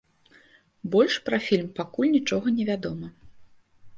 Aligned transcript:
Больш 0.93 1.17
пра 1.27 1.37
фільм 1.49 1.69
пакуль 1.79 2.11
нічога 2.15 2.47
не 2.57 2.65
вядома. 2.71 3.07